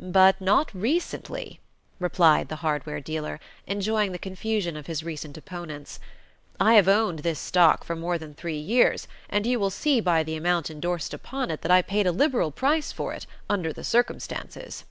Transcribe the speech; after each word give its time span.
"But 0.00 0.40
not 0.40 0.74
recently," 0.74 1.60
replied 2.00 2.48
the 2.48 2.56
hardware 2.66 2.98
dealer, 3.00 3.38
enjoying 3.64 4.10
the 4.10 4.18
confusion 4.18 4.76
of 4.76 4.88
his 4.88 5.04
recent 5.04 5.38
opponents. 5.38 6.00
"I 6.58 6.74
have 6.74 6.88
owned 6.88 7.20
this 7.20 7.38
stock 7.38 7.84
for 7.84 7.94
more 7.94 8.18
than 8.18 8.34
three 8.34 8.58
years, 8.58 9.06
and 9.30 9.46
you 9.46 9.60
will 9.60 9.70
see 9.70 10.00
by 10.00 10.24
the 10.24 10.34
amount 10.34 10.68
endorsed 10.68 11.14
upon 11.14 11.48
it 11.52 11.60
that 11.62 11.70
I 11.70 11.80
paid 11.80 12.08
a 12.08 12.10
liberal 12.10 12.50
price 12.50 12.90
for 12.90 13.12
it, 13.14 13.24
under 13.48 13.72
the 13.72 13.84
circumstances." 13.84 14.82